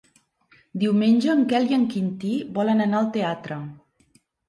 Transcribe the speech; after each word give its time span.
Diumenge 0.83 1.29
en 1.35 1.45
Quel 1.53 1.71
i 1.73 1.79
en 1.79 1.85
Quintí 1.93 2.35
volen 2.59 2.85
anar 2.89 3.01
al 3.05 3.15
teatre. 3.21 3.63